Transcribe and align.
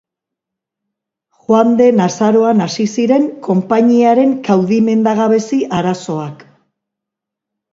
Joan 1.41 1.75
den 1.81 2.01
azaroan 2.05 2.63
hasi 2.65 2.85
ziren 2.93 3.27
konpainiaren 3.49 4.33
kaudimengabezi 4.49 5.61
arazoak. 5.83 6.43